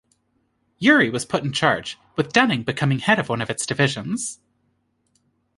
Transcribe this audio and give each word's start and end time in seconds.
Urey 0.81 1.11
was 1.11 1.27
put 1.27 1.43
in 1.43 1.51
charge, 1.53 1.99
with 2.15 2.33
Dunning 2.33 2.63
becoming 2.63 2.97
head 2.97 3.19
of 3.19 3.29
one 3.29 3.39
of 3.39 3.51
its 3.51 3.67
divisions. 3.67 4.39